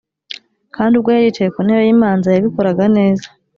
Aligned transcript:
Kandi 0.75 0.93
ubwo 0.95 1.09
yari 1.11 1.25
yicaye 1.27 1.49
ku 1.55 1.59
ntebe 1.65 1.83
y 1.87 1.93
imanza 1.95 2.27
yabikoraga 2.31 2.83
neza 2.97 3.27